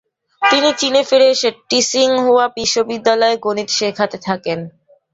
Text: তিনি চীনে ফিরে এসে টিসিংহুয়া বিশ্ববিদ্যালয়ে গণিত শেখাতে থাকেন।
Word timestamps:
তিনি 0.41 0.69
চীনে 0.79 1.01
ফিরে 1.03 1.27
এসে 1.29 1.49
টিসিংহুয়া 1.69 2.45
বিশ্ববিদ্যালয়ে 2.57 3.35
গণিত 3.45 3.69
শেখাতে 3.77 4.17
থাকেন। 4.27 4.59